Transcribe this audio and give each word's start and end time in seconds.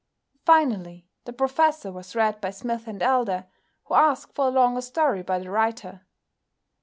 Finally 0.45 1.07
the 1.25 1.31
"Professor" 1.31 1.91
was 1.91 2.15
read 2.15 2.41
by 2.41 2.49
Smith 2.49 2.87
& 2.99 3.01
Elder, 3.03 3.45
who 3.83 3.93
asked 3.93 4.33
for 4.33 4.47
a 4.47 4.49
longer 4.49 4.81
story 4.81 5.21
by 5.21 5.37
the 5.37 5.51
writer. 5.51 6.01